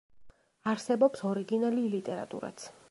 [0.71, 2.71] არსებობს ორიგინალი ლიტერატურაც.